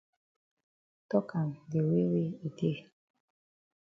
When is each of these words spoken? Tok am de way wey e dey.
Tok 1.09 1.27
am 1.39 1.49
de 1.71 1.79
way 1.87 2.05
wey 2.11 2.29
e 2.45 2.47
dey. 2.57 2.77